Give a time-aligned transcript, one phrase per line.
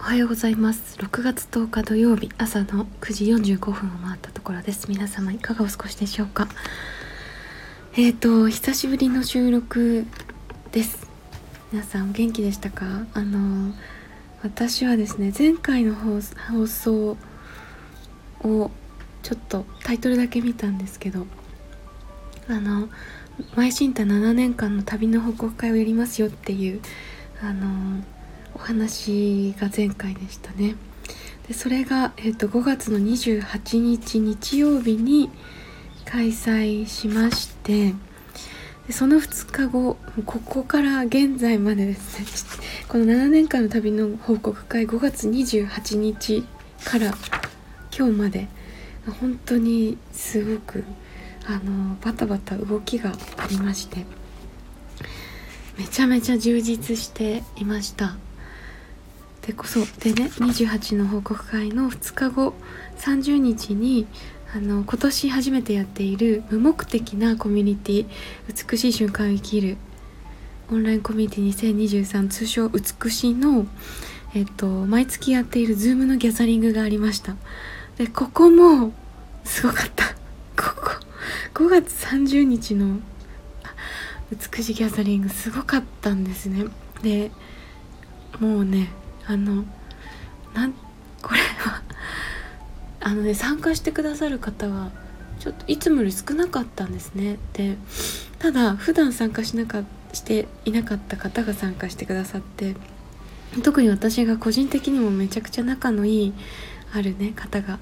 [0.00, 0.96] おはようございます。
[0.98, 4.88] 6月10日土曜日朝の9時45分を回ったところです。
[4.88, 6.48] 皆様いかがお過ごしでしょうか？
[7.92, 10.06] えーと久しぶりの収録
[10.72, 11.06] です。
[11.70, 13.04] 皆さんお元気でしたか？
[13.12, 13.74] あの
[14.42, 16.20] 私はですね前回の放
[16.66, 17.18] 送
[18.42, 18.70] を
[19.22, 21.26] ちょっとタイトルだけ見たんですけど
[22.48, 22.88] あの
[23.54, 26.80] 「マイシンタ7年間の旅の報告会をやりますよ」っていう
[27.42, 28.02] あの
[28.54, 30.76] お話が前回でしたね。
[31.50, 35.30] でそれが、えーと、5月の28日日曜日に
[36.04, 37.94] 開催しまして
[38.86, 39.96] でその2日後
[40.26, 42.26] ここから現在までですね
[42.86, 46.44] この7年間の旅の報告会5月28日
[46.84, 47.14] から
[47.96, 48.48] 今日まで
[49.20, 50.84] 本当にすごく
[51.46, 54.04] あのバタバタ動きがありまして
[55.78, 58.29] めちゃめちゃ充実していました。
[59.46, 62.54] でこそでね28の報告会の2日後
[62.98, 64.06] 30日に
[64.54, 68.06] あの今年初めてやっている無目的なコミュニティ
[68.70, 69.76] 美しい瞬間を生きる
[70.70, 73.66] オンラインコミュニティ2023通称美しの
[74.34, 77.36] えっと毎月やっている Zoom のギャザリングがありました。
[77.96, 78.92] でここも
[79.44, 80.04] すごかった。
[80.56, 80.90] ここ
[81.54, 83.00] 5月30日の
[84.30, 86.66] 美しいギャザリングすごかったんですね。
[87.02, 87.30] で
[88.38, 88.90] もうね
[89.30, 89.64] あの
[90.54, 90.72] なん
[91.22, 91.82] これは
[92.98, 94.90] あのね参加してくださる方は
[95.38, 97.38] ちょっといつもより少なかったんですね。
[97.52, 97.76] で
[98.40, 102.74] ただ普段参加しなかしていなかった方が参加してくださって
[103.62, 106.32] 特に私が個人的にもめちゃくちゃ仲のいい
[106.92, 107.78] あるね方が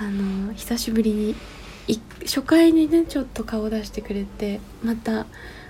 [0.00, 1.36] あの久しぶりに
[2.22, 5.26] 初回にねちょっと顔を出してくれてまた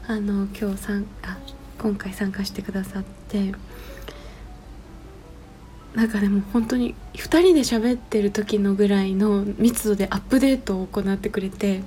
[0.07, 1.37] あの今日さんあ
[1.79, 3.53] 今回参加してくださって
[5.95, 11.83] なんかでも本当に2人で喋ってる時のぐらいの密度でアップデートを行ってくれて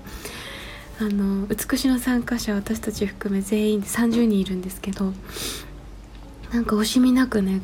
[0.99, 5.13] あの美しの参加者私たち含め全員で30人いるんですけど
[6.51, 7.61] なんか惜しみなくね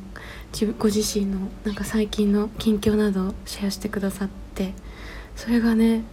[0.77, 4.73] ご自身のなんか最近の近況などをシェアしてくださって
[5.35, 6.03] それがね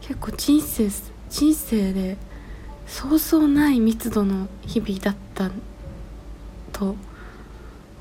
[0.00, 0.88] 結構人生
[1.28, 2.16] 人生で
[2.86, 5.50] そうそうない密度の日々だった
[6.72, 6.96] と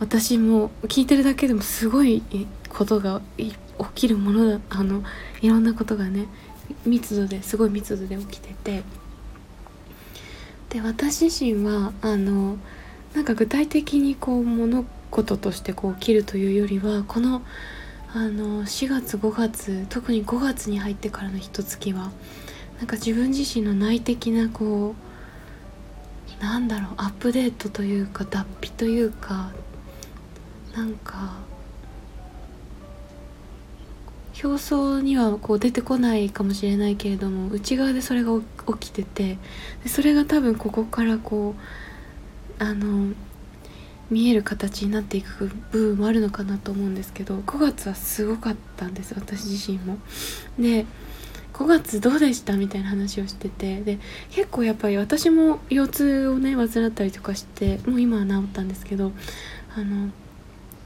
[0.01, 2.23] 私も聞いてるだけでもすごい
[2.69, 3.53] ことが起
[3.93, 5.03] きるものだあの
[5.43, 6.25] いろんなことがね
[6.87, 8.83] 密度ですごい密度で起きてて。
[10.69, 12.57] で私自身はあの
[13.13, 17.41] なんか具体的にこう物事としてこう起きるというよりはこの
[18.13, 22.11] あの4月5月特に5月に入ってからの一月は
[22.77, 24.95] なんか自分自身の内的なこ
[26.39, 29.51] うなんだろうアップデートというか脱皮というか
[30.75, 31.39] なんか
[34.43, 38.31] 表層にはこう出てこないかもしれないけれども内側でそれが
[38.79, 39.37] 起きてて
[39.83, 41.55] でそれが多分ここからこ
[42.59, 43.13] うあの
[44.09, 49.97] 見える形になっていく部分もあるのかなと思うんですけど5月はすごかったんです私自身も。
[50.59, 50.85] で
[51.53, 53.99] 5月どうでしたみたいな話をしててで
[54.31, 59.11] 結構やっぱり私も腰痛をね患ったりとかしてもう今は治ったんですけど
[59.75, 60.09] あの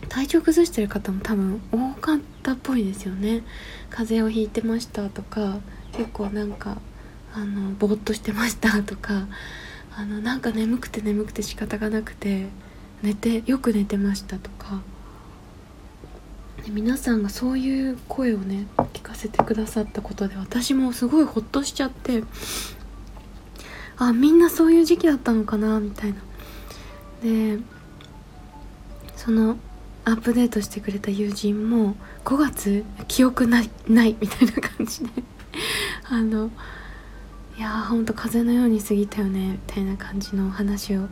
[0.09, 3.43] 体調崩してる方も多分多かったっぽいですよね。
[3.89, 5.57] 風邪をひいてましたとか
[5.93, 6.77] 結構なんか
[7.33, 9.27] あのぼーっとしてましたとか
[9.95, 12.47] あのなんか眠くて眠くて仕方がなくて
[13.01, 14.81] 寝てよく寝てましたとか。
[16.63, 22.23] で皆さんがそういう声をね聞かせてくださったことで私もすごいホッとしちゃって
[23.97, 26.17] あみんなそういう時期だったのかなみたいな。
[27.22, 27.59] で
[29.16, 29.57] その
[30.05, 35.09] アップデートしてくれた友人も5月記憶ないないみたいな感じで。
[36.07, 36.51] あの
[37.57, 41.07] いやーほんと風のように過ぎたよねみたいな感じの話を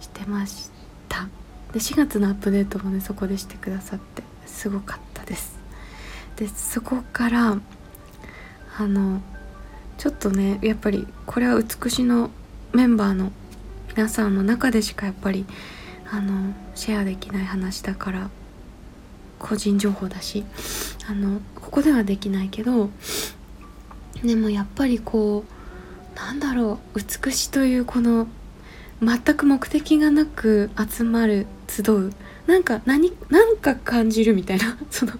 [0.00, 0.70] してまし
[1.08, 1.28] た。
[1.72, 5.58] で4月のアップデートもねそこでしてくださってすごかったです。
[6.36, 7.58] でそこから
[8.76, 9.20] あの
[9.98, 12.30] ちょっとねやっぱりこれは美しの
[12.72, 13.30] メンバーの
[13.94, 15.46] 皆さんの中でしかやっぱり
[16.12, 18.30] あのシェアできない話だから
[19.38, 20.44] 個人情報だし
[21.08, 22.90] あのここではできないけど
[24.22, 28.28] でもやっぱりこうなんだろう美しというこの
[29.02, 32.12] 全く目的がなく集まる集う
[32.46, 35.12] なんか何なんか感じるみたいな その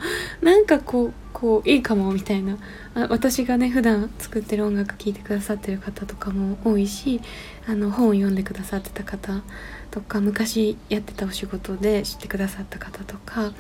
[0.42, 2.58] なんかこうこういいかもみたいな。
[2.94, 7.20] あ私がね普段作ってる音楽聴いてくださってる方とかも多いし
[7.67, 9.43] あの本を読んでくださってた方
[9.90, 13.52] とか昔やってたお仕事で知ってくださった方とか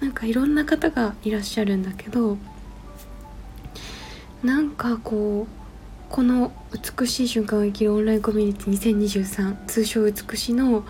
[0.00, 2.36] なんかいろんな方がいらっしゃるんだけど
[4.42, 5.60] なんかこう
[6.08, 6.52] この
[6.98, 10.84] 「美しい瞬間を生きるオンラインコミュニティ2023」通称「美しの」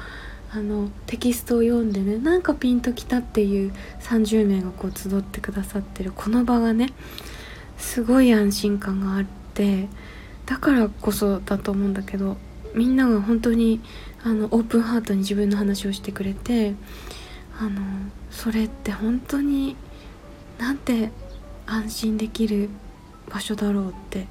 [0.52, 6.12] あのテキストを読んでねなんかピンときたっていう30名がこう集ってくださってる。
[6.14, 6.88] この場がね
[7.78, 9.24] すごい安心感があっ
[9.54, 9.88] て
[10.46, 12.36] だからこそだと思うんだけど
[12.74, 13.80] みんなが本当に
[14.22, 16.74] あのオープンハートに自分の話をしてくれて
[17.58, 17.80] あの
[18.30, 19.76] それって本当に
[20.58, 21.10] なんて
[21.66, 22.68] 安心できる
[23.28, 24.26] 場所だろうって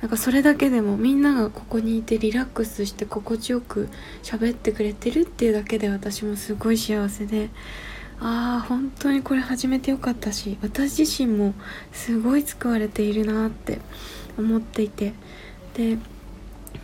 [0.00, 3.88] なんかそれだけでもみんながここにいてリラックスして心地よく
[4.22, 7.50] 喋ってくれてるっていうだけで私もすごい幸せで
[8.20, 11.54] ああ本当にこれ始めてよかったし私自身も
[11.92, 13.80] すごい救われているなって
[14.38, 15.14] 思っていて。
[15.74, 15.98] で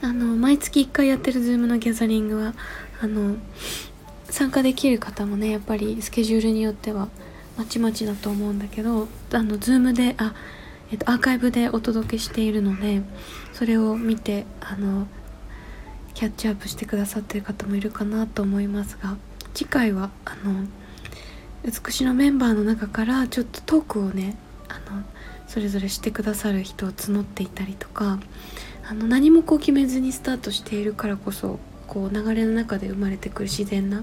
[0.02, 2.54] あの毎月1回やってる Zoom のギャザリングは
[3.00, 3.36] あの
[4.28, 7.08] 参加できる方もねやっぱりスケジュールによっては
[7.56, 10.34] まちまちだと思うんだけどあの Zoom であ
[10.92, 13.00] えっと、アーカイブでお届けしているので
[13.54, 15.06] それを見てあの
[16.12, 19.16] キャッチアップしてくださってる方もいるかなと思いますが
[19.54, 20.66] 次回はあの
[21.64, 24.36] 美しのメンバーの中からちょっとトークをね
[24.68, 25.02] あの
[25.46, 28.18] それぞれしてくださる人を募っていたりとか
[28.86, 34.02] あの何もこう決めずにスタートしているからこそこう流れの中で生まれてくる自然な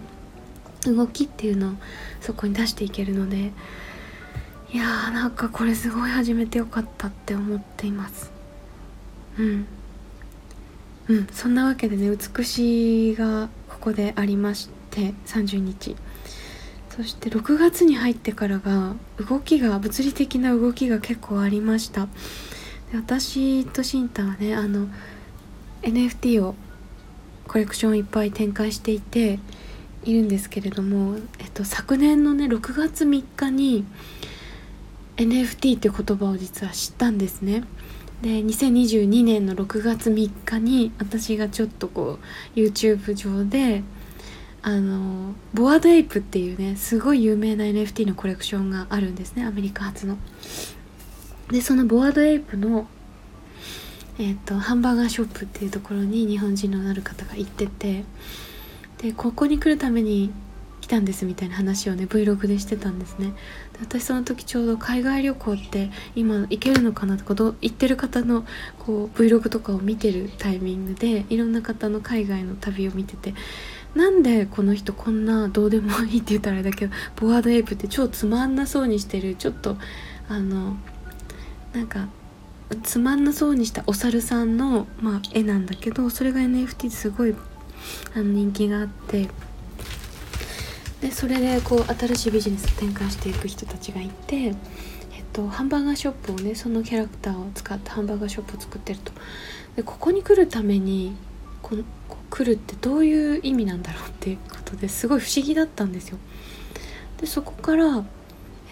[0.85, 1.71] 動きっていうのを
[2.21, 3.51] そこに出していけるので
[4.71, 8.31] いやーなんかこれすごい始めてよかったって思っています。
[9.39, 9.65] うん。
[11.07, 15.95] うんそんなわけでね美しいがここでありまして30日。
[16.95, 22.07] そして6月に入ってからが動きが物理的な動きが結構ありました。
[22.91, 24.87] で私とシンタはねあの
[25.81, 26.53] NFT を
[27.47, 29.39] コレクションいっぱい展開していて
[30.03, 33.85] いるんですけれども、えっと、昨年のね6月3日に
[35.19, 37.63] NFT って言葉を実は知ったんですね。
[38.21, 42.19] で2022年の6月3日に私がちょっとこ
[42.55, 43.83] う YouTube 上で
[44.61, 50.17] あのボアドエイプっていうねすごい有名な NFT のコレクションがあるんですねアメリカ発の。
[51.49, 52.87] でそのボアドエイプの
[54.21, 58.03] えーと、ハンバーガーショップっていうところに日本人のある方が行ってて
[58.97, 60.29] でここに来るために
[60.89, 63.33] たんですみたいな話をね Vlog でしてたんですね。
[63.73, 68.45] で私その時ちょうど海外旅行って今行けるのかなとかど行ってる方の
[68.79, 73.33] こう Vlog とかを見てるタイミングでいろんな方の海外の旅を見てて
[73.95, 79.77] なんでこの人こんなどうでもいいって言ったらあれだけどボワードエイプって超つまんなそうにしてるちょっと
[80.27, 80.75] あの
[81.73, 82.07] なんか
[82.83, 87.35] つまんなそうにしたお猿さんの、まあ、絵なんだけどそれが NFT ですごい
[88.15, 89.27] あの人気があって
[91.01, 94.53] でそれでこう新しいビジネスを展開していく人たちがいて、えっ
[95.31, 99.11] と、ハンバーガーショップをねそのキャラクターを使ってハンバーガーショップを作ってると。
[99.75, 101.15] でここに来るために
[101.61, 106.17] このこ来るってどういう意味なんだろうっていうことですごい不思議だったんですよ。
[107.17, 108.03] でそこから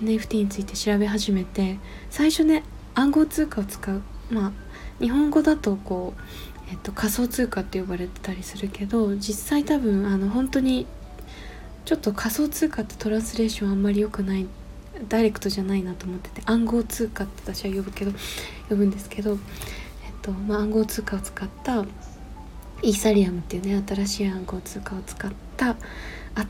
[0.01, 1.79] NFT について調べ始めて
[2.09, 2.63] 最初ね
[2.93, 4.01] 暗号通貨を使う。
[4.29, 4.51] まあ
[4.99, 6.21] 日本語だとこう
[6.69, 10.85] えっと、仮想通貨って呼ばれてたりするけど実際多分あの本当に
[11.87, 14.45] ちょっと仮想通貨ってトランスレーションあんまり良くない
[15.07, 18.11] ダイレクトじゃないなと思ってて暗号通貨って私は呼ぶけど
[18.67, 19.37] 呼ぶんですけど、えっ
[20.21, 21.85] とまあ、暗号通貨を使った
[22.81, 25.77] イーサリアムっていうね新しい暗号通貨を使った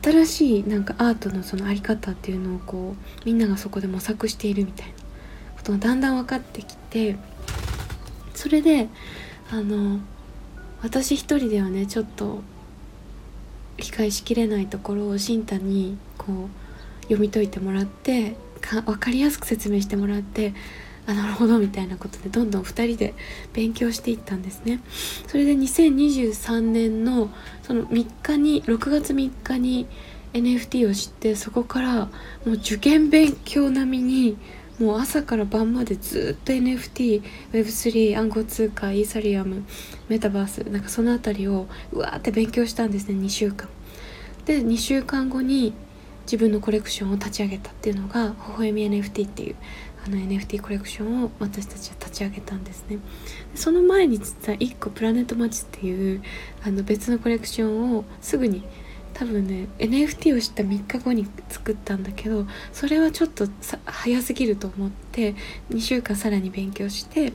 [0.02, 4.92] 新しいなんかアートのその在り方っていうのをこうみんながそこで模索しているみたいな
[5.56, 7.14] ことがだんだん分かってきて
[8.34, 8.88] それで
[9.52, 10.00] あの
[10.82, 12.42] 私一人ではねちょっと
[13.78, 20.52] 理解しきれないところを新太にこう読み解いてもらってか分かりやすく説明してもらって
[21.06, 23.14] あなるほどみたいなことでどんどん2人で
[23.54, 24.80] 勉強していったんですね。
[25.26, 27.30] それで2023年の
[27.62, 29.86] その3日に6月3日に
[30.34, 32.10] NFT を知ってそこからも
[32.46, 34.36] う受験勉強並みに
[34.78, 39.64] もう朝から晩までずっと NFT、Web3、暗号通貨、イーサリアム、
[40.08, 43.68] メタバース、なんかその辺りをうわーって勉強したんですね、2週間。
[44.44, 45.74] で、2週間後に
[46.22, 49.56] 自分のコレクションを立ち上げたっていうのが、微笑み NFT っていう
[50.06, 52.98] あの NFT コレクションを私たちは立ち上げたんですね。
[53.54, 56.22] その前に実は1個プラネットマッチっていう
[56.62, 58.62] あの別のコレクションをすぐに
[59.18, 63.48] 多分ね NFT を知った3日後に作ったんだけどそれはちょっと
[63.84, 65.34] 早すぎると思って
[65.70, 67.32] 2週間さらに勉強して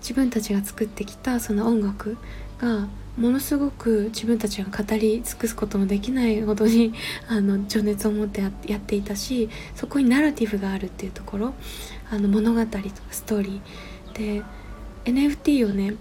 [0.00, 2.16] 自分たちが作ってきたその音楽
[2.58, 6.94] がものすごく自分たちが語り尽くすこともできないほどに
[7.28, 11.54] あの情熱を持ってやっていたしそこにナラティブがあるっていうところ
[12.10, 14.40] あの物語とかストーリー。
[14.40, 14.42] で
[15.04, 15.94] NFT をね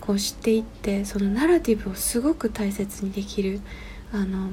[0.00, 3.60] こう知っていってそのナラティブをすごく大切にできる
[4.14, 4.50] あの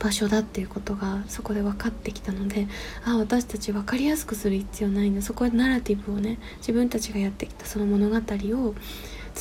[0.00, 2.66] 場所だっていうことがそこで分かってきたので
[3.04, 5.22] あ私たち分かりやすくする必要ないんだ。
[5.22, 8.74] そこでナラティブをね自分たちがやってきたその物語を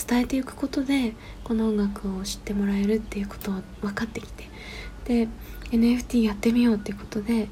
[0.07, 4.45] 伝えていくことでこの音楽を知ってもらえるっていうことを分かってきて。
[5.05, 5.27] で
[5.71, 7.49] NFT やってみようっていうことで微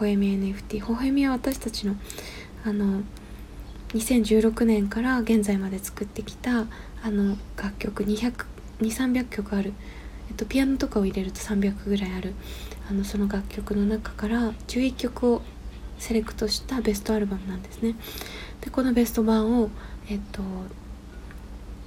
[0.00, 1.96] 笑み NFT 微笑みは私たちの
[2.64, 3.02] あの
[3.94, 6.66] 2016年から現在まで作ってきた
[7.02, 8.46] あの楽曲200
[8.82, 9.72] 2300曲ある、
[10.32, 12.32] えっと、ピアノとかを入れると300ぐらいある。
[12.88, 15.42] あのその楽曲の中から11曲を
[15.98, 17.96] セレクトしたベストアルバムなんですね。
[18.62, 19.68] でこのベスト版を
[20.08, 20.40] えっと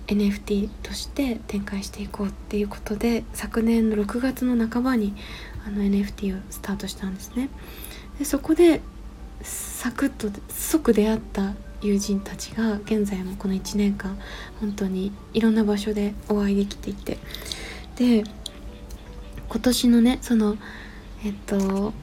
[0.08, 5.16] NFT として展開していこうっていうことで昨年の6月の半ばに
[5.66, 7.50] あの NFT をスタートしたんですね。
[8.20, 8.82] でそこで
[9.42, 14.18] サクッと即出会った友人たちが現在もこの1年間
[14.60, 17.18] 本当にいろんな場所でお会いできていて
[17.96, 18.24] で
[19.50, 20.58] 今年のねその
[21.24, 21.94] えっと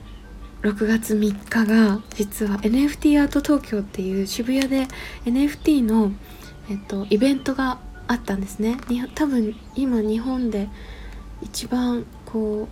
[0.63, 4.87] 6月3日が実は NFT アート東京っていう渋谷で
[5.25, 6.13] NFT の、
[6.71, 8.77] えっと、イベントがあったんですね。
[9.17, 10.69] 多分今日本で
[11.43, 12.69] 一番こ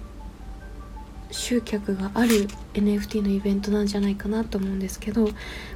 [1.30, 5.28] う集客がある NFT のイベントなんじゃないかなと思うんですけど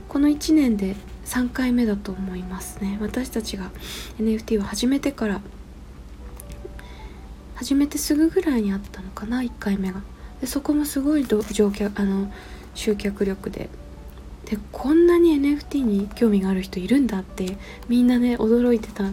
[0.09, 2.97] この1年で3回目だと思いますね。
[3.01, 3.73] 私たちが
[4.19, 5.41] NFT を始めてから
[7.55, 10.03] 始めてすぐぐらいにあったのかな1回目が。
[10.41, 12.33] でそこもすごい乗客あの
[12.75, 13.69] 集客力で。
[14.45, 17.57] でこんなに NFT に興味がある人いるんだって
[17.89, 19.05] みんなね驚いてた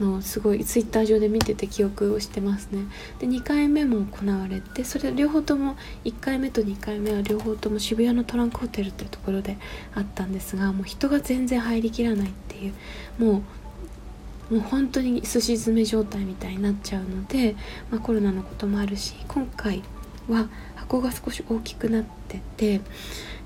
[0.00, 2.84] のをすごいツイッター上で見てて記憶をしてますね。
[3.18, 9.58] で2回目も行われてそれ両方とも1回目と2回目は両方とも渋谷のトランクホテルっていうところで
[9.94, 12.74] あったんですがもう人が全然入りきらないっていう
[13.18, 13.42] もう
[14.50, 17.54] もう本当にすし詰め状態みたいになっちゃうので、
[17.90, 19.82] まあ、コロナのこともあるし今回
[20.28, 22.80] は箱が少し大きくなってて、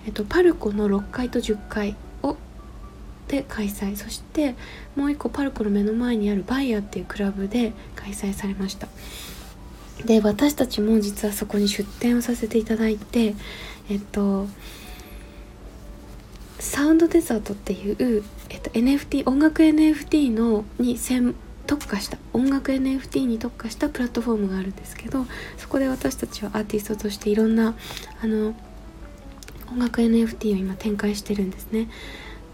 [0.07, 2.37] えっと、パルコの6階と10階を
[3.29, 3.97] で開催。
[3.97, 4.55] そして
[4.97, 8.89] もう一個パルコの目の前にあるバイヤーっていうクラブで開催されました。
[10.05, 13.35] で私たちも実はそこに出店をさせていただいて
[13.89, 14.49] えっと
[16.65, 21.35] サウンドデザートっていう、えっと、NFT 音楽 NFT のに専
[21.67, 25.27] 特化した音楽 NFT に特化したプラットフォームがあるんですけど
[25.59, 27.75] そこで私たちはアーティストとしていろんな
[28.23, 28.55] あの
[29.71, 31.89] 音楽 NFT を今展開してるんですね。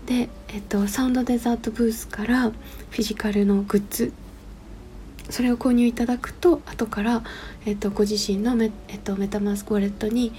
[0.06, 4.12] で、えっと、サウンドデザートブースからフィジカルのグッズ
[5.30, 7.22] それを購入いただくと後から、
[7.64, 10.32] えっと、ご自身のメ,、えっと、メタマスクウォレットに、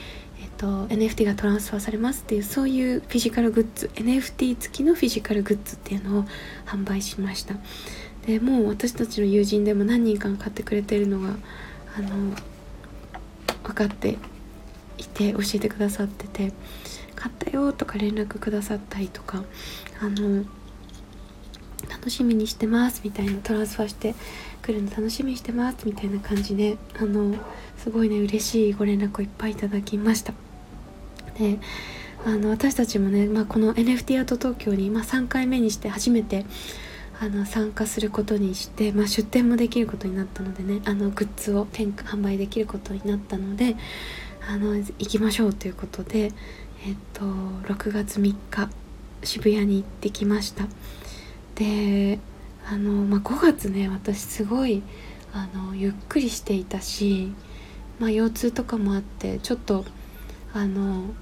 [0.62, 6.26] と、NFT がトランスファーされますっていうそういうフィジカルグッズ NFT 付きのフィジカルグッズっていうのを
[6.68, 7.56] 販売しました。
[8.28, 11.30] でもう私たちの友人でも何人か買ってくれてるのが
[11.98, 12.36] あの
[13.64, 14.20] 分かって
[15.00, 16.54] いて教えてくださってて
[17.16, 19.44] 買ったよとか連絡くださったりとか
[20.00, 20.46] あの
[21.90, 24.14] 楽しみにしてますみたいなトランスファーして
[24.62, 27.36] くるの楽しみにしてますみたいな感じであの
[27.78, 30.51] すごいね嬉しいご連絡をいっぱいいただきました。
[31.38, 31.60] で
[32.26, 36.46] あの私たちもね、まあ、この NFT アート東京に、まあ、3回目にして初めて
[37.20, 43.76] あの参加することにして、まあ、出店もできることになったのでねあのグッズを販売できることになったので
[44.48, 46.32] あの行きましょうということで
[46.86, 47.26] えっと
[47.74, 48.70] 6月3日
[49.24, 50.66] 渋谷に行ってきました。
[51.56, 52.18] で
[52.68, 54.82] あの、まあ、5月ね私すごい
[55.34, 57.32] あのゆっくりしていたし、
[58.00, 59.86] まあ、腰痛とかもあってちょっと
[60.54, 61.14] あの、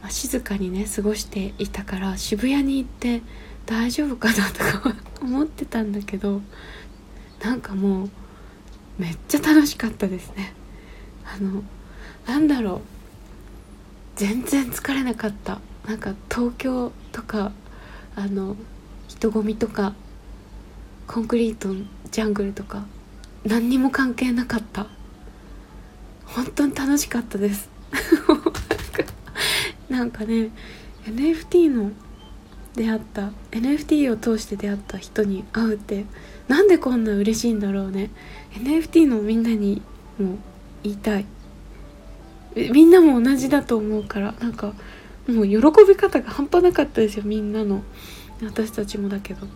[0.00, 3.22] まあ、静かにね過ごしていたから渋谷に行って
[3.66, 6.40] 大丈夫かなとか 思ってたんだけど
[7.42, 8.10] なんかもう
[8.98, 10.52] めっちゃ楽しかったですね。
[11.24, 11.62] あの
[12.26, 12.80] なんだろう。
[14.16, 15.60] 全然疲れなかった。
[15.86, 17.52] なんか東京とか
[18.16, 18.56] あの
[19.06, 19.94] 人混みとか
[21.06, 21.72] コンクリート
[22.10, 22.84] ジャングルとか
[23.44, 24.88] 何にも関係なかった。
[26.26, 27.70] 本当に楽しかったです。
[29.88, 30.50] なんかね
[31.04, 31.92] NFT の
[32.74, 36.04] 出会った NFT を通して出会った人に会うって
[36.46, 38.10] なんでこんな嬉しいんだろうね。
[38.54, 39.82] NFT のみんなに
[40.18, 40.38] も
[40.82, 41.26] 言いたい。
[42.72, 44.72] みんなも同じだと思うからなんか
[45.28, 47.82] もう喜び方が半端なかったですよみんなの。
[48.42, 49.46] 私たちもだけど。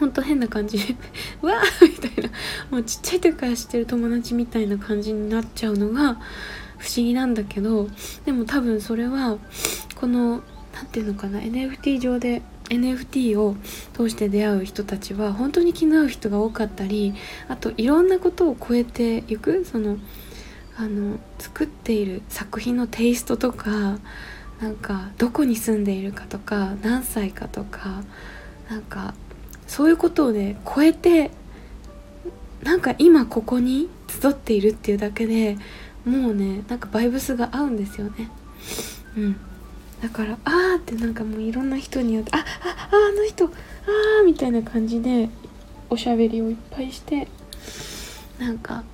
[0.00, 0.96] ほんと変な感じで
[1.40, 2.30] わーみたいな。
[2.70, 6.18] もうちっちゃい時から知ってる友達みたいな感じになっちゃうのが
[6.86, 7.88] 不思議なんだけど
[8.24, 9.38] でも多分それは
[9.96, 10.40] この
[10.72, 13.56] 何て言うのかな NFT 上で NFT を
[13.92, 17.14] 通して出会う人たちは本当に気の合う人が多かったり
[17.48, 19.98] あといろんなことを超えていくその
[20.76, 23.98] あの作っている作品のテイストとか
[24.60, 28.04] なんかどこに住んでいるかとか何歳かとか
[28.70, 29.14] なんか
[29.66, 31.32] そういうことをね超えて
[32.62, 35.56] なんか今ここに集っているっていうだけで
[36.06, 38.30] もうねなんかバイブスが合うんですよね。
[39.16, 39.36] うん。
[40.00, 43.48] だからあーってなんかもういろんな人によってああああの人あ
[44.20, 45.28] あみたいな感じで
[45.90, 47.28] おしゃべりをいっぱいして
[48.38, 48.84] なんか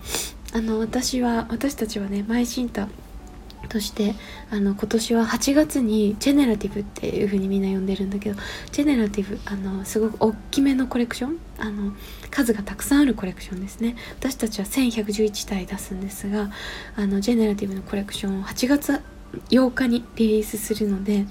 [0.55, 2.89] あの私は私たちはねマイシンタ
[3.69, 4.15] として
[4.51, 8.39] あの今年は8月にジェネラティブっていう風にみんな呼んでるんだけど
[8.71, 11.39] ジェネラティブあのすごく大きめのコレクション？
[11.59, 11.93] あの
[12.31, 13.97] 数がたくさんあるコレクションですね。
[14.19, 16.51] 私たちは1111体出すんですが
[16.97, 19.01] あのジェネラティブのコレクションを8月
[19.51, 21.27] 8日にリリースするので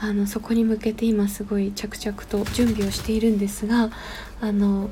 [0.00, 3.90] あのそこに向けて今すごい着々と準備をしているんですが
[4.40, 4.90] あの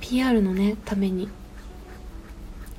[0.00, 1.28] PR のねために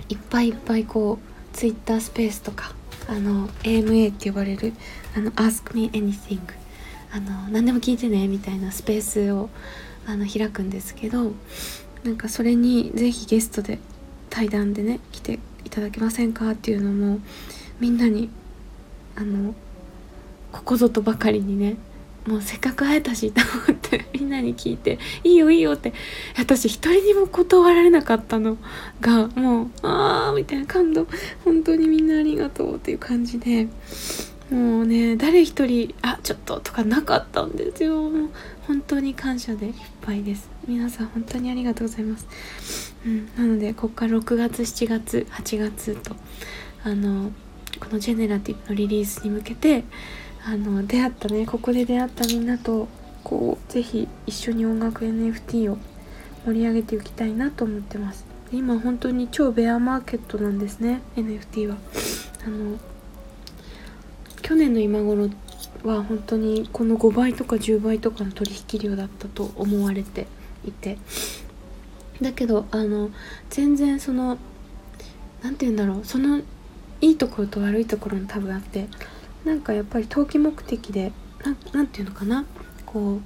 [0.09, 2.73] いっぱいいっぱいこう Twitter スペースとか
[3.07, 4.73] あの AMA って呼ばれる
[5.15, 6.39] あの Ask Me Anything
[7.11, 9.49] あの何でも聞いてねみたいなスペースを
[10.07, 11.31] あの開くんですけど
[12.03, 13.79] なんかそれに是非ゲストで
[14.29, 17.19] 対談でね来ていただけませんかっていうのも
[17.79, 18.29] みんなに
[19.15, 19.55] あの
[20.51, 21.77] ここぞとばかりにね
[22.27, 25.93] もうせっかく会えたしと思ってみんなに聞いて「いいよいいよ」って。
[26.37, 28.57] 私一人にも断られなかったの。
[29.01, 31.07] がもう「ああ」みたいな感動。
[31.43, 33.67] 本当にみんなありがとうっていう感じで。
[34.49, 37.95] もうね誰一人「あちょっと」とかなかったんですよ。
[37.95, 38.29] もう
[38.67, 40.55] 本当に感謝でいっぱいです。
[40.67, 46.15] 皆さん本当にありがとうございます、うん、なのでここから6月7月8月と
[46.83, 47.31] あの
[47.79, 49.83] このジェネラティブのリリースに向けて
[50.47, 52.87] あの出会ったねここで出会ったみんなと
[53.23, 55.79] こうぜひ一緒に音楽 NFT を
[56.45, 58.25] 盛り上げていきたいなと思ってます。
[58.51, 61.77] 今本当に超ベアマーケットなんですね NFT は。
[62.45, 62.77] あの
[64.43, 65.29] 去年の今頃
[65.83, 70.27] は本当にこの5倍とか10倍とかの取引量だったと思われて
[70.63, 70.99] いて。
[72.21, 73.09] だけどあの
[73.49, 74.37] 全然その
[75.41, 76.41] 何て言うんだろうその
[77.01, 78.87] いいところと悪いところも多分あって
[79.45, 81.13] なんかやっぱり投機目的で
[81.71, 82.45] 何て言うのかな？
[82.85, 83.21] こう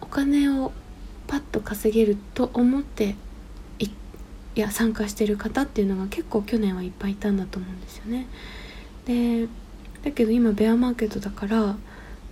[0.00, 0.72] お金を
[1.26, 3.16] パッと稼げると思って
[3.78, 8.26] いや参加してる方っていうのが結構去年はいっぱいいたんだと思うんですよね。
[9.04, 9.46] で
[10.02, 11.76] だけど今ベアマーケットだから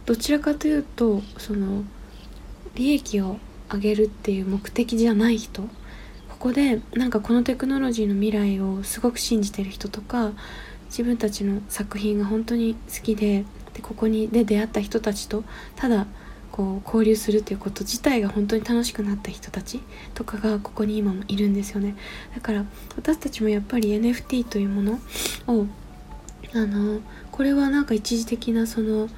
[0.07, 1.85] どちらかというとその
[2.75, 3.39] 利益を
[3.73, 5.69] 上げるっていう目的じゃない人こ
[6.39, 10.33] こでなんかこのテクノロジーの未来をすごく信じてる人とか
[10.97, 15.45] 自分たちの作品が本当に好きででここにで出会った人たちと
[15.77, 16.07] ただ
[16.51, 19.83] こう交流するっていうこと自体が本当に楽しくなった人たち
[20.15, 21.97] とかがここに今もいるんですよね。
[22.35, 22.65] だから
[22.97, 24.99] 私たちもやっぱり NFT というもの
[25.49, 25.67] を
[26.55, 29.11] あのこれはなんか一時的なその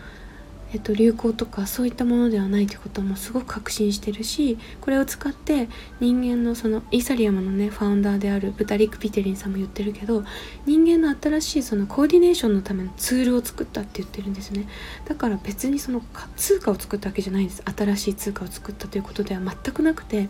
[0.72, 5.68] えっと、流行とかそういったものではないということもすごく確信してるしこれを使って
[6.00, 10.24] 人間のそのイーサリアムのねファウンダーであるブタリック・ピテリンさんも言ってるけど
[10.66, 14.68] 人間の新しいそのコーディネーションのためのツールを作ったって言ってるんですね。
[15.06, 16.02] だから別にその
[16.36, 17.62] 通貨を作ったわけじゃないんです。
[17.64, 20.28] 新しい通貨を作ったということでは全くなくて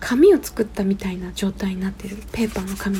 [0.00, 2.16] 紙を作ったみたいな状態になってる。
[2.32, 2.98] ペーパーの紙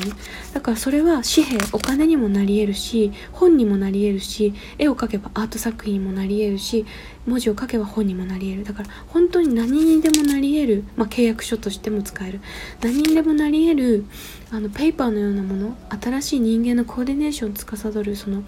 [0.53, 6.85] だからそれは紙幣お金にもなり得るし本にもなり得るし絵を描けばアート作品にもなり得るし
[7.25, 8.63] 文字を書けば本にもなり得る。
[8.65, 12.39] だから本当に何にでもなり得る、まあ、契約書としても使える。
[12.81, 14.05] 何にでもなり得る
[14.51, 18.43] あのペーパーのようなもの新しい人間のコーディネーションを司るその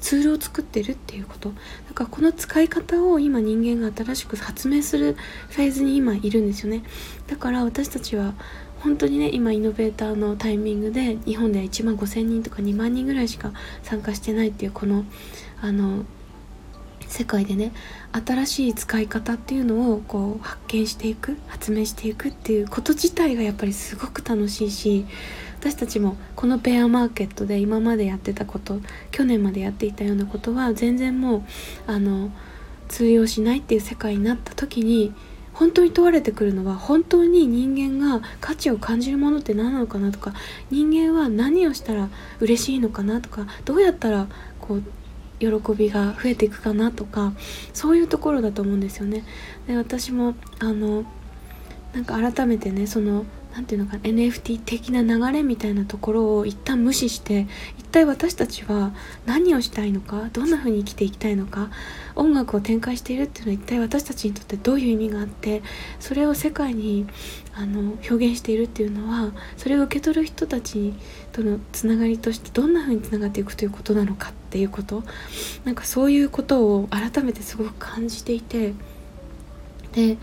[0.00, 1.50] ツールを作ってるっていうこと。
[1.88, 5.16] だからこの使い方を今人間が新しく発明する
[5.50, 6.82] フェーズに今いるんですよね。
[7.26, 8.34] だから私たちは
[8.80, 15.04] 本当にね今イノベーターのタイミングで日本では1万5,000人とか2万人ぐらいしか参加してないっていうこの
[15.60, 16.04] あの
[17.08, 17.72] 世界でね
[18.24, 25.06] 新しい使い方っていうのをこう発見していく発明していくっていうこと自体がやっぱりすごく楽しいし
[25.60, 31.42] 私たちもこのペアマーケットで今までやってたこと去年までやっていたようなことは全然もう
[31.86, 32.30] あの
[32.88, 35.12] 通用しないっていう世界になった時に
[35.52, 40.34] 本当に問われてくるのは本当に人間が価値を感じるものって何なのかなとか
[40.70, 44.28] 人間は何をしたら嬉しいのかなとかどうやったら
[44.60, 44.82] こう
[45.38, 47.32] 喜びが増えていくかなとか
[47.72, 49.24] そういうところだと思うんですよね。
[49.66, 51.04] で私もあの
[51.92, 53.24] なんか改めてねその
[53.56, 57.46] 何て言うのかな NFT 的な流れみたいなところを一旦無視して
[57.78, 58.92] 一体私たちは
[59.24, 61.70] 何をしたいのかどんな風に生きていきたいのか
[62.16, 65.62] 音楽を展開しているっていうのは一体私たちにとってどういう意味があって
[66.00, 67.06] それを世界に
[67.54, 70.92] あの表現しているっていうのはそれを受け取る人たち
[71.32, 75.02] とのつながりとしてどんな風につながっていくということなのかっていうこと。
[75.64, 78.74] なんかそういうことを改めてすごく感じていて
[79.92, 80.18] で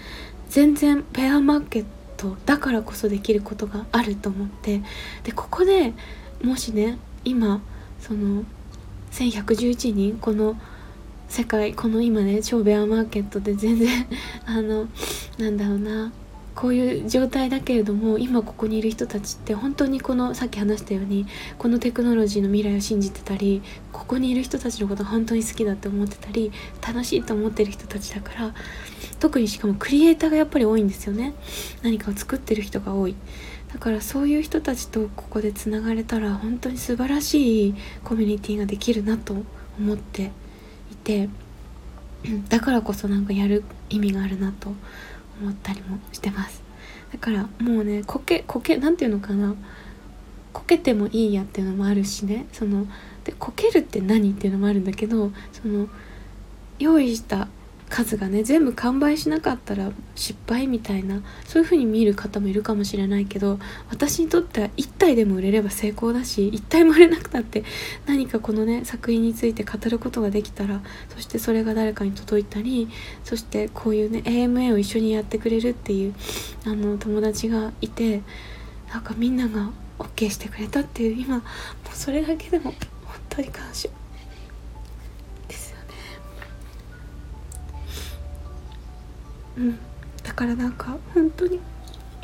[0.50, 4.82] 全然ペアマーケットトだからこそできることがあると思って
[5.24, 5.94] でここで
[6.42, 7.62] もしね今
[8.00, 8.44] その
[9.12, 10.56] 1111人この
[11.28, 14.08] 世界この今ね超ベアマーケットで全然
[14.46, 14.88] あの
[15.38, 16.12] なんだろうな
[16.56, 21.26] こういう状態だけれども今ここにいる人たちって本当にこのさっき話したように
[21.58, 26.52] このテクノロジーの未来を信じてたりここにいる人たちのこと本当に好きだって思ってたり
[26.86, 28.54] 楽しいと思ってる人たちだから
[29.24, 31.34] 特にしかもクリエイターがやっぱり多いんですよね。
[31.82, 33.16] 何かを作ってる人が多い。
[33.72, 39.34] だからそういう人たちとここでつながれたら本当に素晴らしいコミュニティができるなと
[39.80, 40.32] 思って
[40.92, 41.30] いて
[42.50, 44.74] だからこそなんかやる意味があるなと
[45.42, 46.62] 思ったりもしてます。
[47.14, 49.56] だからもうねこけこけなんていうのかな。
[50.52, 52.46] こけてもいいやっていうのもあるしね。
[52.52, 52.88] その
[53.24, 55.88] でこけるって何っていうのもあるんだけどその
[56.78, 57.48] 用意した
[57.94, 63.60] 数がね全部完売しなかったら失敗みたいなそういう風に見る方もいるかもしれないけど
[63.92, 67.64] 私にとっては1体でも売れれば成功だし1体も売れなくたって
[68.08, 70.82] 何かこのね作品について語ることができたら
[71.14, 72.90] そしてそれが誰かに届いたり
[73.24, 76.16] そしてこういうね AMA を一緒にやってくれるっていう
[76.66, 78.24] あの友達がいて
[78.92, 82.74] なんかみんなが OK してくれたっていう今もうそれだけでも
[83.06, 84.03] 本当に感謝。
[89.58, 89.78] うん。
[90.24, 91.60] だからなんか本当に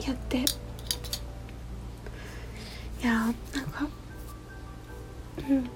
[0.05, 0.37] やって。
[0.37, 0.41] い
[3.03, 3.87] やなんか
[5.49, 5.69] うん。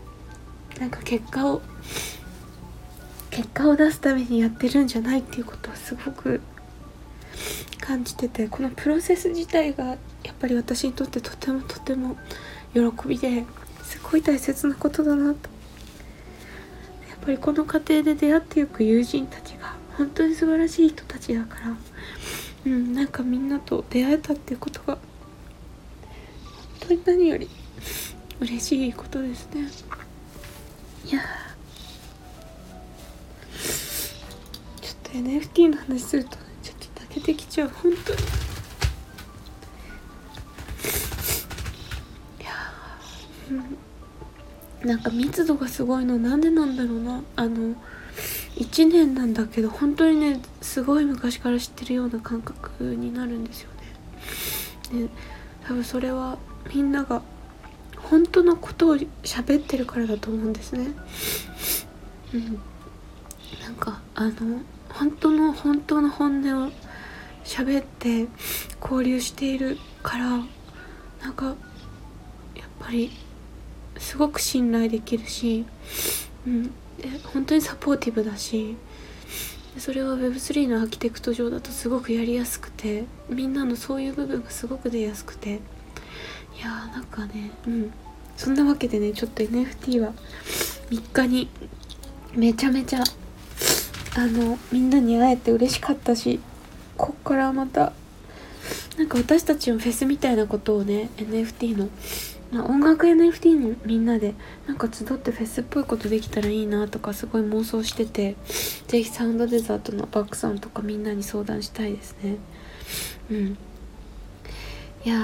[0.79, 1.61] なんか結果を
[3.29, 6.41] 結果を出すためにやってるんじゃないっていうことはすごく
[7.81, 9.97] 感じててこのプロセス自体がや
[10.31, 12.15] っぱり私にとってとてもとても
[12.73, 13.43] 喜びで
[13.83, 15.49] すごい大切なことだなと。
[17.09, 19.42] やっぱりこの過程で出会っていく友人たち
[19.97, 21.75] 本当に素晴らしい人たちだから。
[22.65, 24.97] うんなんかみんなと出会えたっていうことが
[26.88, 27.49] 本当に何より
[28.39, 29.69] 嬉しいことですね。
[31.06, 31.21] いや
[34.82, 38.19] ちょっと NFT の話するとちょっと泣けてきちゃう本当に。
[42.39, 42.51] いや
[43.51, 44.88] うん。
[44.89, 46.17] なんか密度がすごいの。
[46.17, 47.21] なんでなんだろうな。
[47.36, 47.75] あの
[48.55, 53.69] 1年なんだけど本当にねすごい昔から知ってるような感覚になるんですよ
[54.91, 55.03] ね。
[55.05, 55.09] で
[55.65, 56.37] 多分それは
[56.73, 57.21] みんなが
[57.97, 60.91] 本当のことを喋ってるからだと思うんですね。
[62.33, 62.59] うん、
[63.61, 66.71] なんかあの本当の本当の本音を
[67.43, 68.27] 喋って
[68.81, 70.29] 交流しているから
[71.21, 71.55] なんかやっ
[72.79, 73.11] ぱり
[73.97, 75.65] すごく信頼できるし、
[76.45, 76.71] うん、
[77.33, 78.75] 本当にサポーティブだし
[79.77, 85.55] それは Web3 のアーキテクト上だとすごくやりやすくてみんなのそういう部分がすごく出やすくて
[86.57, 87.93] いやーなんかねうん。
[88.37, 90.13] そんなわけでねちょっと NFT は
[90.89, 91.49] 3日に
[92.35, 93.03] めちゃめちゃ
[94.15, 96.39] あのみんなに会えて嬉しかったし
[96.97, 97.93] こっからまた
[98.97, 101.89] なんか私たちのフェスみたいなことをね NFT の、
[102.61, 104.35] 音楽 NFT にみんなで
[104.67, 108.35] なんか集ってフェスっぽいことできたらいいなとかすごい妄想してて
[108.87, 112.37] 是非サウンドデザートのバックさんとかみんなに相談したいですね。
[113.31, 113.57] うん。
[115.05, 115.17] いや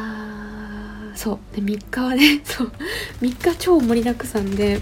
[1.15, 1.55] そう。
[1.55, 2.71] で3日はね そう。
[3.21, 4.79] 3日超盛りだくさんで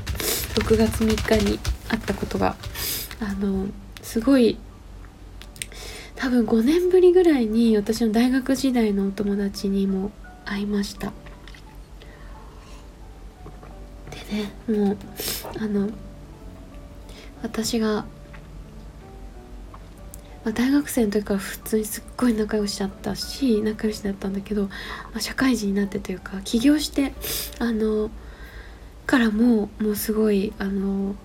[0.56, 2.56] 6月3日にあったことが
[3.20, 3.68] あの
[4.02, 4.58] すごい
[6.16, 10.12] 多分5年ぶりぐらいに私の大学時代のお友達にも
[10.46, 11.12] 会いました。
[14.32, 14.52] ね。
[14.68, 14.98] もう
[15.60, 15.90] あの
[17.44, 18.06] 私が、ま
[20.46, 24.72] あ、大学生の時から普通にすっごい仲良しだったし仲良しだったんだけど、ま
[25.16, 27.14] あ、社会人になってというか起業して
[27.60, 28.10] あの
[29.06, 31.16] からももうすごいあの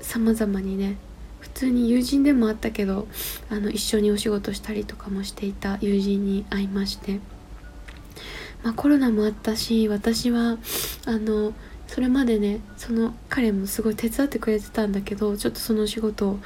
[0.00, 0.96] さまざまにね
[1.40, 3.06] 普通に友人でもあったけど
[3.50, 7.20] あの一緒にお仕事したりとかもしていた友人に会いまして、
[8.62, 10.58] まあ、コロナもあったし私は
[11.06, 11.52] あの
[11.94, 16.38] それまでねその彼もすごい手伝ってくれてたんだけどちょっとその仕事を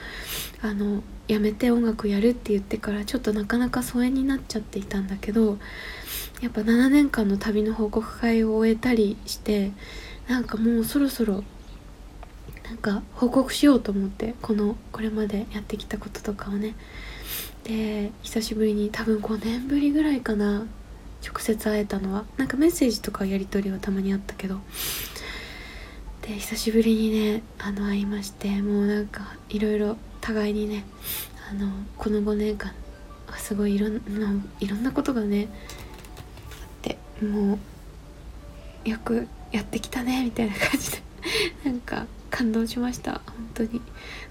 [0.61, 5.56] あのやめて音楽やるって言ってからちょっとなかなか疎遠になっちゃっていたんだけど
[6.42, 9.72] やっぱ7年間の旅の報告会を終えたりして
[10.28, 11.42] なんかもうそろそろ
[12.64, 16.74] なんか報告しようと思ってこのこれまでやってきたこととかをね。
[17.64, 20.66] で久しぶりに多分5年ぶりぐらいかな
[21.26, 22.26] 直接会えたのは。
[22.37, 24.61] なんかメッセージとかやり取りはたまにあったけど
[26.29, 30.85] で久しぶりにねあの会いましてもうなんかいろいろ互いにね
[31.51, 32.73] あのこの5年間
[33.38, 35.49] すごいいろんないろんなことがね
[36.12, 37.59] あっても
[38.85, 40.99] うよくやってきたねみたいな感じで
[41.64, 43.81] なんか感動しました本当に、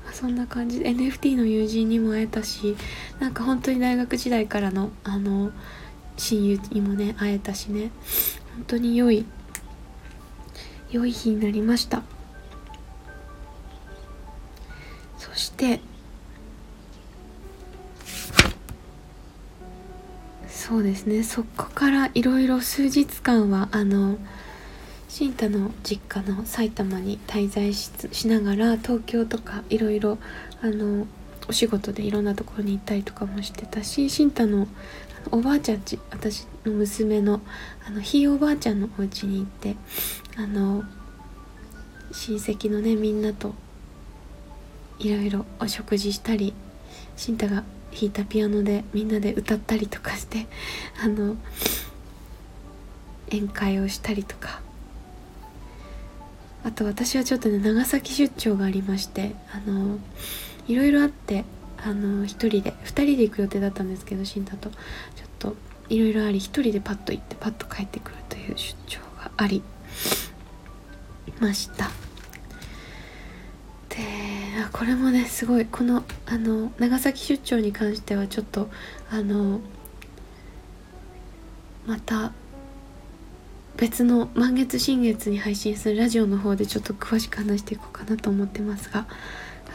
[0.05, 2.77] まあ、そんな感じで NFT の友人にも会えたし
[3.19, 5.51] なんか本当に大学時代からのあの
[6.15, 7.89] 親友にもね会えたしね
[8.55, 9.25] 本当に良い
[10.91, 12.03] 良い日になりました。
[15.17, 15.79] そして
[20.47, 21.23] そうですね。
[21.23, 24.17] そこからいろいろ数日間はあの
[25.07, 30.17] 新太の実家の埼玉に滞在ししながら東京とかいろいろ
[30.61, 31.07] あの
[31.47, 34.67] お仕事でいろんなところに行ったりとかもしてたし新太の
[35.31, 37.41] おばあちゃんち私の娘の
[37.87, 39.75] あのひいおばあちゃんのお家に行って
[40.37, 40.83] あの
[42.11, 43.55] 親戚のねみんなと
[44.99, 46.53] いろいろお食事したり
[47.15, 50.45] 新太が弾いたピアノでみんなで歌ったりとかして
[51.03, 51.35] あの
[53.31, 54.61] 宴会をしたりとか。
[56.63, 59.99] あと私はちょっとね長崎出張がありましてあの
[60.67, 61.45] いろいろあって
[61.77, 64.69] あの1人で2人で行く予定だったんですけど死んだと。
[64.69, 65.55] ちょっと
[65.87, 69.63] いろいろあり1人でパッと行ってパッと帰ってくるという出張があり。
[71.39, 71.89] ました
[73.89, 74.03] で
[74.65, 74.69] あ。
[74.71, 78.69] これもねすごいこのあの長崎出張に関してはちょっと
[79.09, 79.61] あの
[81.85, 82.31] また
[83.77, 89.07] 別の満月新月に配信するラジオの方でちょっと詳しく話していこうかなと思ってますが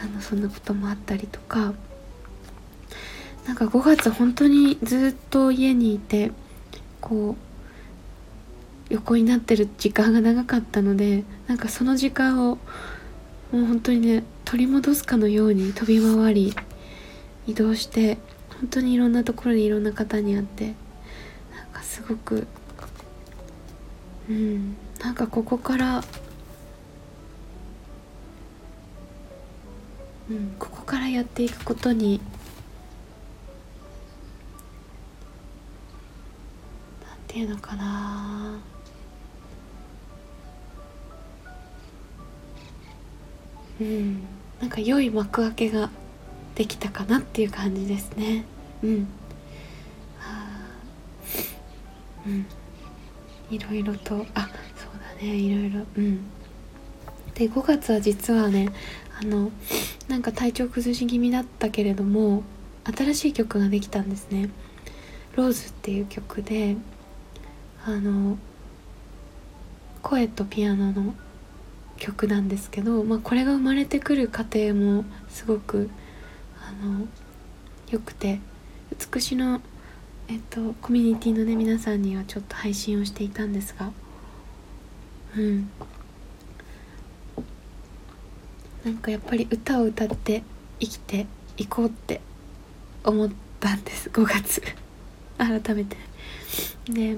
[0.03, 1.73] あのそんなこともあったりとか
[3.47, 6.33] なんか5月本当にずっと家にいて
[7.01, 7.52] こう
[8.93, 12.59] 横になってる時間が長かったのでなんかその時間を
[13.51, 16.55] もう本当にね取り戻すかのように飛び回り
[17.47, 18.19] 移動して
[18.59, 20.75] 本当にいろんなところにいろんな方に会ってなん
[21.73, 22.47] かすごく
[24.29, 26.05] うんなんかここから
[30.31, 32.21] うんここからやっていくことに
[37.09, 38.72] なんていうのかな。
[43.83, 44.23] うん。
[44.61, 45.91] なんか良い幕開けが
[46.55, 48.45] できたかなっていう感じですね。
[48.83, 49.09] うん。
[52.27, 52.47] うん。
[53.51, 55.35] いろいろとあそうだね。
[55.35, 55.81] いろいろ。
[55.97, 56.21] うん。
[57.35, 58.69] で5月は実はね
[59.21, 59.51] あの
[60.09, 62.43] なんか体調崩し気味だったけれども
[62.85, 64.51] 新しい曲ができたんですね
[65.35, 66.77] 「ローズ」っていう曲で
[67.87, 68.37] あの
[70.03, 71.15] 声とピアノの
[72.03, 75.89] 曲なんですけど、まあ、これが生まれてくる過程もすごく
[76.61, 77.07] あの
[77.91, 78.41] よくて
[79.15, 79.61] 美しの、
[80.27, 83.93] えっと、コミュニティのね皆さんにはちょっと配信をしていたんですが
[85.37, 85.71] うん。
[88.85, 90.43] なんかやっぱり歌を歌って
[90.81, 92.21] 生きていこうって
[93.05, 94.61] 思ったんです5月。
[95.39, 95.97] 改めて。
[96.89, 97.17] で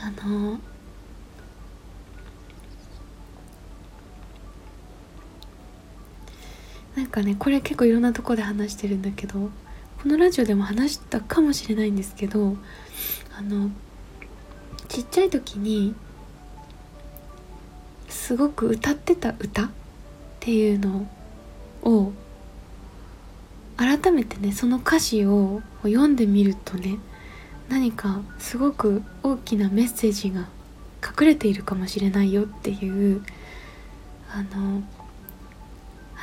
[0.00, 0.60] あの
[6.96, 9.50] なんかねこれ結構いろんなとこで話してるんだけど
[10.02, 12.56] このラジオでも話したかもしれないんですけど
[13.36, 13.70] あの
[14.88, 15.94] ちっちゃい時に
[18.08, 19.70] すごく歌ってた歌っ
[20.40, 21.08] ていうの
[21.82, 22.12] を
[23.76, 26.98] 改めてねその歌詞を読んでみるとね
[27.68, 30.48] 何かすごく大きなメッセージが
[31.02, 33.22] 隠れているかもしれないよっていう
[34.30, 34.82] あの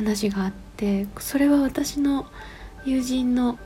[0.02, 2.26] 話があってそれは私の
[2.86, 3.60] 友人の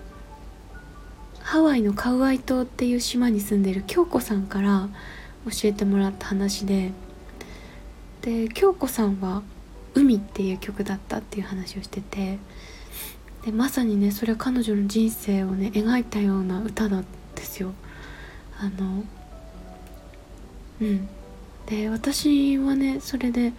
[1.40, 4.90] ハワイのカウアイ島っていう島に住んでる京子さんから
[5.46, 6.92] 教えてもらった話で
[8.22, 9.44] で京子さんは
[9.94, 12.38] 海」っていう曲だったっていう話をしてて
[13.46, 17.74] でまさにねそれは彼女の人生をね描いたような歌なんですよ。
[18.60, 19.04] あの
[20.82, 21.08] うん
[21.68, 23.54] で私はねそれで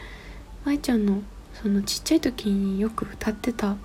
[0.64, 1.22] 愛ちゃんの
[1.62, 3.76] そのちっちゃい時によく歌ってた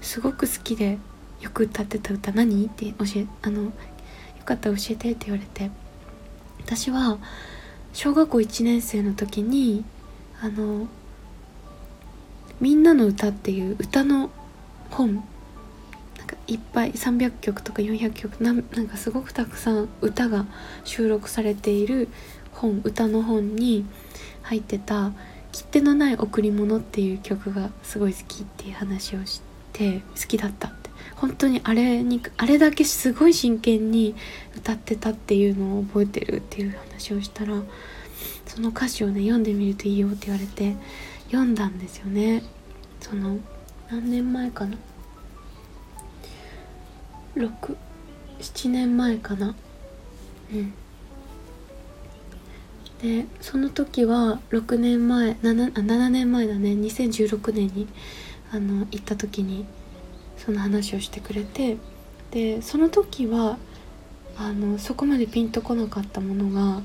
[0.00, 0.98] すごく好きで
[1.40, 2.66] よく歌ってた歌何？
[2.66, 3.72] って教えあのよ
[4.44, 5.70] かったら教えてって言われて。
[6.68, 7.16] 私は
[7.94, 9.86] 小学校1年生の時に
[10.42, 10.86] あの
[12.60, 14.28] 「みんなの歌」っていう歌の
[14.90, 15.14] 本
[16.18, 20.44] なんかいっぱい300曲とか400曲なんかすごくたくさん歌が
[20.84, 22.08] 収録されている
[22.52, 23.86] 本歌の本に
[24.42, 25.12] 入ってた
[25.52, 29.40] 「切手のない贈り物」っていう曲がすごい好きっていう話をし
[29.72, 30.88] て好きだったって。
[31.16, 34.14] 本当にあれにあれだけすごい真剣に
[34.56, 37.60] 歌ってたっていうのを覚えてるっていう話をしたら
[38.46, 40.76] その歌詞をね読んでみるといいよって言われて
[41.26, 42.44] 読んだんですよね。
[43.00, 43.38] その
[43.90, 44.76] 何年前かな
[47.36, 49.56] ？67年前かな？
[50.52, 50.72] うん。
[53.02, 56.70] でその時は6年前 7, 7年前だね。
[56.70, 57.86] 2016年に
[58.50, 59.66] あの行った時に
[60.36, 61.76] その話をしてくれて
[62.30, 63.58] でその時は
[64.36, 66.82] あのそこまでピンとこなかったものが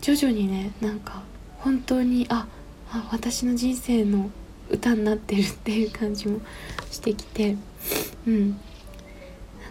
[0.00, 1.22] 徐々にねなんか
[1.58, 2.46] 本当にあ
[2.90, 4.30] あ私の人生の
[4.70, 6.40] 歌になってるっていう感じも
[6.90, 7.56] してきて
[8.26, 8.50] うん。
[8.50, 8.58] なん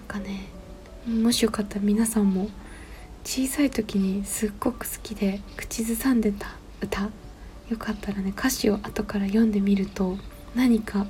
[0.07, 0.47] かね
[1.07, 2.49] もしよかったら皆さんも
[3.25, 7.09] 小さい時にすっごく好きで口ずさんでた歌。
[7.69, 10.17] よかったらね歌詞を後から読んでみると
[10.53, 11.07] 何か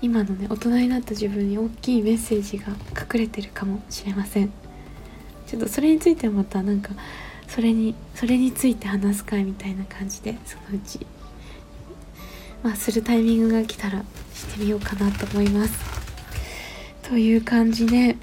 [0.00, 4.52] 今のね大人になった自分に大きいメッセージが隠れてるかもしれません。
[5.46, 6.94] ちょっとそれについてはまたなんか
[7.46, 11.06] それにそれについて話す会みたいな感じでそのうち
[12.62, 14.02] まあするタイミングが来たら
[14.32, 15.78] してみようかなと思います。
[17.02, 18.16] という感じで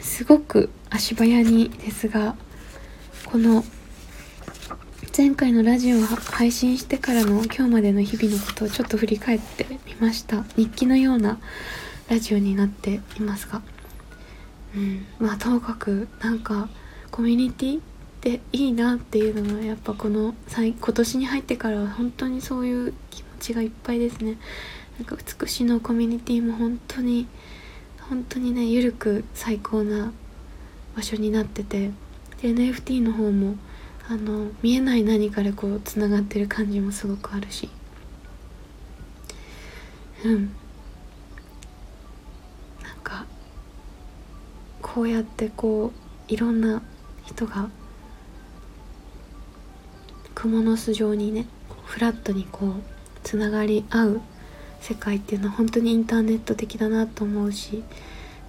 [0.00, 2.36] すごく足早にですが
[3.24, 3.64] この
[5.16, 10.44] 前回のラジオを配信してからの今日までの日々のことをちょっと振り返ってみました。
[10.56, 11.38] 日記のような
[12.08, 13.62] ラジオになっていますが。
[14.74, 15.06] うん。
[15.18, 16.68] まあともかくなんか
[17.10, 17.80] コミュニティっ
[18.20, 24.36] ていいなっていうのはやっぱこの今年に入ってからは本当にそういう気持ちがいっぱいですね。
[24.98, 27.26] なんか美しのコミュニティも本当に
[28.10, 30.12] 本当にねゆるく最高な
[30.96, 31.90] 場所になってて。
[32.42, 33.56] で NFT の方も
[34.08, 37.68] あの見えない何かでこうつながってる感じもすごくあるし。
[40.24, 40.54] うん。
[42.82, 43.26] なんか
[44.82, 45.92] こうやってこ
[46.28, 46.82] ういろんな
[47.24, 47.68] 人が
[50.34, 51.46] 蜘蛛の巣状にね
[51.84, 52.72] フラットにこう
[53.22, 54.20] つながり合う
[54.80, 57.82] 世界っていうのは本当にインターネット的だなと思うし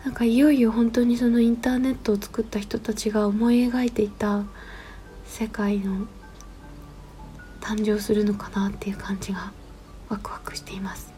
[0.07, 4.45] なんかいよいよ本当にそのインターネットを作った人たちが思い描いていた
[5.25, 6.07] 世界の
[7.59, 9.51] 誕生するのかなっていう感じが
[10.07, 11.11] ワクワクしています。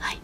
[0.00, 0.18] はい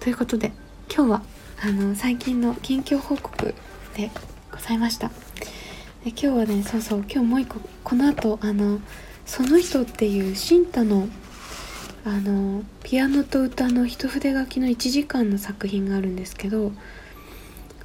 [0.00, 0.52] ということで
[0.94, 1.22] 今日は
[1.62, 3.54] あの最近の近況報告
[3.96, 4.10] で
[4.52, 5.08] ございました。
[5.08, 8.82] で今日はねそうそう今日もう一個この後あの
[9.24, 11.08] その人っていう新太の
[12.04, 16.70] あのピアノと歌の一筆書きの1時間の作品があるんですけど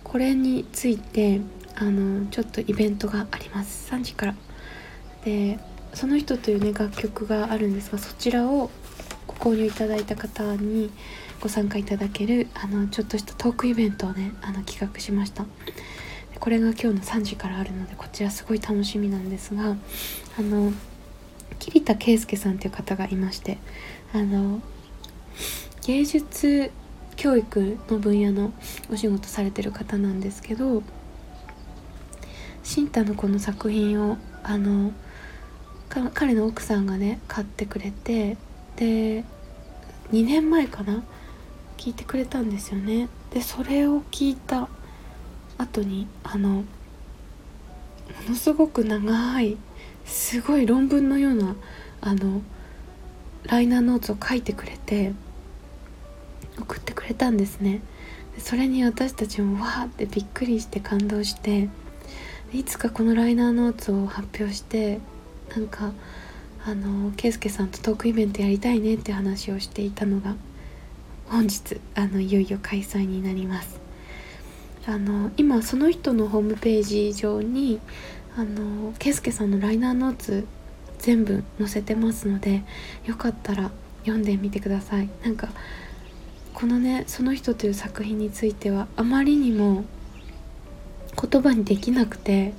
[0.03, 1.39] これについて
[1.75, 3.89] あのちょっとイベントがあります。
[3.91, 4.35] 3時から。
[5.23, 5.57] で
[5.93, 8.69] その人というね楽曲があるんですがそちらを
[9.25, 10.91] ご購入いただいた方に
[11.39, 15.45] ご参加いただけるあのちょっとしたトークイベントをねあの企画しました。
[16.41, 19.77] これが今日の3時からあるのでこちらすごい楽しみなんですが
[20.38, 20.73] あの
[21.59, 23.57] 桐田圭介さんという方がいまして
[24.13, 24.62] あの
[25.86, 26.71] 芸術
[27.15, 28.54] 教育の分野の
[28.91, 30.84] お仕事されてる方なんですけど
[32.63, 34.93] 新太のこの作品をあの
[36.13, 38.38] 彼の奥さんがね買ってくれて
[38.75, 39.23] で
[40.12, 41.04] 2年前かな
[41.78, 43.10] 聞いてくれたんですよね。
[43.34, 44.67] でそれを聞いた
[45.58, 46.63] 後にあのも
[48.30, 49.58] のすごく長い
[50.06, 51.56] すごい論文のような
[52.02, 52.41] あの
[53.44, 55.13] ライナーノーツを書いてくれて
[56.60, 57.81] 送ってくれたんですね。
[58.37, 61.69] それに私たちもわーってびっくりして感動して
[62.53, 64.99] いつかこのライナーノーツを発表して
[65.55, 65.91] なんか
[66.65, 70.35] あの圭介さんとトークイベントやりたいねって話をしていたのが
[71.27, 73.79] 本日あのいよいよ開催になります。
[74.87, 77.79] あの今その人のホームページ上に
[78.35, 80.47] あの圭介さんのライナーノーツ
[80.97, 82.63] 全部載せてますので
[83.05, 85.10] よかったら読んでみてください。
[85.23, 85.49] なんか
[86.60, 89.85] このね「その人」という作品についてはあまりにも
[91.15, 92.53] 言葉にできなくて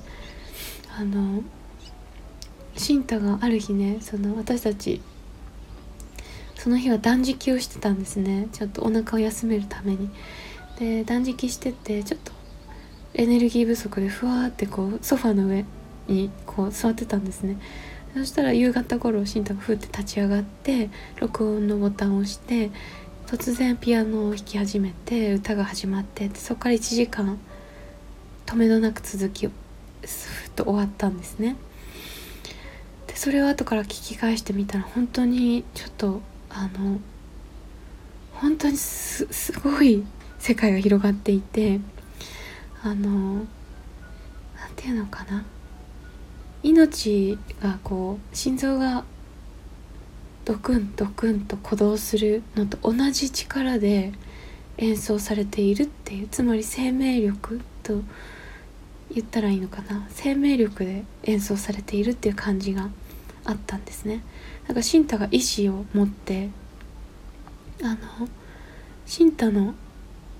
[0.97, 1.43] あの
[2.75, 5.01] 慎太がある日ねその私たち
[6.55, 8.47] その日は断食をしてたんですね。
[8.51, 10.11] ちょっとお腹を休めるために。
[10.77, 12.31] で断食しててちょっと
[13.15, 15.65] エネルギー不足でふわってこうソファの上
[16.07, 17.57] にこう座ってたんですね。
[18.13, 20.89] そしたら夕方頃慎太がふって立ち上がって
[21.19, 22.69] 録音のボタンを押して
[23.31, 27.39] 突然ピアノを弾き始めて歌が始まってそこから1時間
[28.45, 29.49] 止めどなく続き
[30.03, 31.55] スーッと終わったんですね。
[33.07, 36.99] でそれを後から聞き返してみたら本当にちょっとあの
[38.33, 40.03] 本当にすすごい
[40.37, 41.79] 世界が広がっていて
[42.83, 43.45] あの
[44.59, 45.45] 何て言うのかな。
[46.63, 49.05] 命がこう心臓が
[50.45, 54.11] ドクンドクンと鼓動するのと同じ力で
[54.77, 58.01] 演奏されているっていうつまり生命力と
[59.13, 60.07] 言ったらいいのかな。
[60.09, 62.89] 生命力で演奏されているっていう感じが
[63.45, 64.23] あったんですね。
[64.67, 66.49] なんかシンタが意志を持って
[67.83, 68.27] あの
[69.05, 69.75] シンタの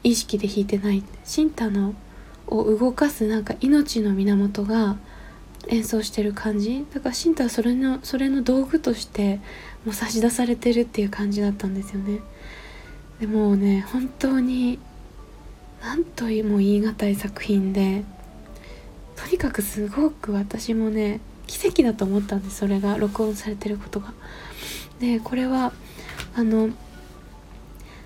[0.03, 1.03] 意識で弾いてない。
[1.23, 1.93] シンタの
[2.47, 4.97] を動かすなんか命の源が
[5.67, 6.85] 演奏してる感じ。
[6.93, 9.39] だからシンタはそれのそれの道具として
[9.85, 12.19] もう差し出されてるっていう感じだったんですよね
[13.19, 14.79] でもね本当に
[15.81, 18.03] 何とも言い難い作品で
[19.15, 24.13] とにかくすごく私もね奇跡だと思ったんですそれが録音されてることが。
[24.99, 25.73] でこれは
[26.35, 26.69] あの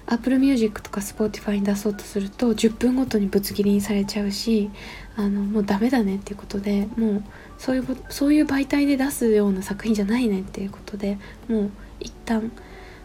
[0.08, 4.70] Apple Music とか Spotify に出そうとすると10分ごとにぶつ切りにされちゃうし
[5.16, 7.24] あのもうダメだねっていうことでもう
[7.58, 12.52] そういうそういう媒体で出すような作品じゃないねっていうことでもう一旦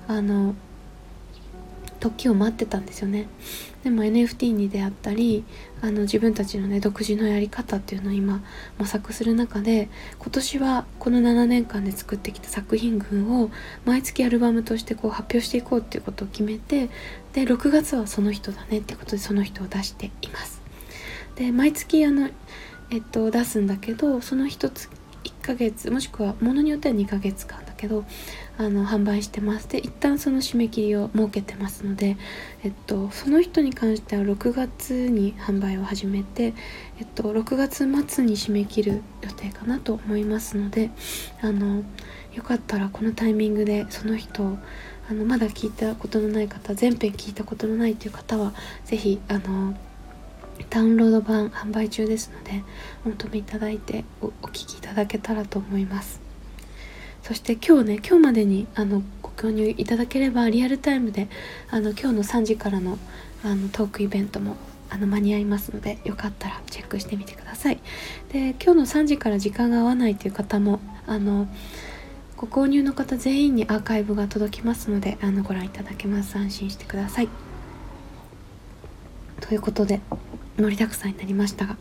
[0.09, 0.55] あの
[2.01, 3.29] 時を待ってたんですよね。
[3.85, 5.45] でも NFT に出会ったり
[5.81, 8.43] あの自分たちのね独自のやり方っていうのを今
[8.79, 9.89] 模索する中で
[10.19, 13.51] 今年はこの7年間で作ってきた作品群を
[13.85, 16.89] 毎月アルバムとしてこう発表していこうっていうことを決めて
[17.33, 20.61] で6月はその人だねってことでその人を出しています。
[21.37, 22.29] で毎月あの
[22.91, 24.91] えっと出すんだけどその1つ
[25.25, 28.05] 1ヶ月もしくはものによっては2ヶ月間だけど
[28.61, 29.71] あの販売してます。
[29.71, 32.19] で一旦その締め切りを設けてますので、
[32.63, 36.53] えっと、その人に関しては6月に販売を始めて、
[36.99, 40.91] えっと、6月末に締め切る予定かなと思いますので
[41.41, 41.85] あの
[42.35, 44.59] よかったらこのタイミングでその人を
[45.09, 48.53] あのまだ聞いたことのない方全編聞いたことのないという方は
[48.85, 49.75] 是非あの
[50.69, 52.63] ダウンロード版販売中ですので
[53.07, 56.20] お求めいただいておお聞きいただけたらと思います。
[57.31, 61.29] そして今日ね今日までにあのご購入いただければリアルタイムで
[61.71, 62.99] あの今日の3時からの
[63.45, 64.57] あのトークイベントも
[64.89, 67.79] あの間に合いますのでよかったらチェックしてみてください。
[68.33, 71.47] で今日の3時から時間が合わないという方もあの
[72.37, 76.37] ご購入の方全員にアーカイブが届きますのであのご覧いただけます。
[76.37, 77.29] 安心してください。
[79.41, 80.01] ということで
[80.57, 81.77] 盛りだくさんになりましたが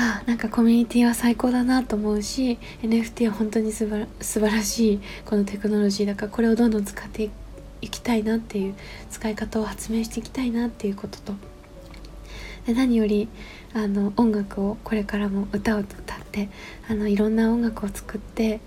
[0.00, 7.28] あ、なんかコミュニティは最高だなと思うし NFT は本当にすば素晴らしいこのテクノロジーだからこれをどんどん使って
[7.82, 8.74] いきたいなっていう
[9.10, 11.34] 使い方を発明していきたいなっていうことと
[12.66, 13.28] で何より
[13.74, 16.48] あの音楽をこれからも歌を歌って
[16.88, 18.60] あのいろんな音楽を作って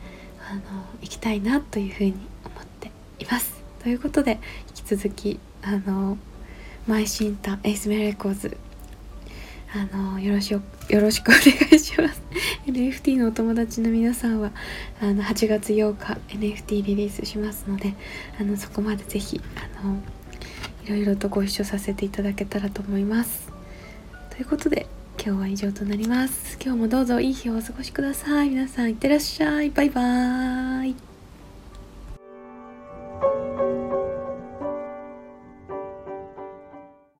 [0.49, 0.61] あの
[1.01, 2.11] いきたいなというふうに
[2.43, 3.63] 思っています。
[3.81, 6.17] ということで引き続きあの
[6.88, 8.57] マイシンタエイスメレコーズ
[9.76, 11.39] あのよろしよろしくお願
[11.71, 12.21] いします。
[12.67, 14.51] NFT のお友達の皆さんは
[15.01, 17.95] あの8月8日 NFT リリースしますので
[18.39, 19.41] あのそこまで是非
[19.82, 19.97] あの
[20.86, 23.51] いろいろとご一緒させていただけたらと思います。
[24.30, 24.86] ということで
[25.24, 26.59] 今日は以上となります。
[26.63, 28.49] 今日もどうぞいい日をお過ごしください。
[28.49, 29.71] 皆さんいってらっしゃい。
[29.71, 30.95] バイバーイ。